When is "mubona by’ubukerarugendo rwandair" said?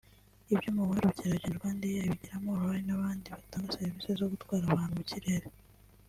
0.75-2.03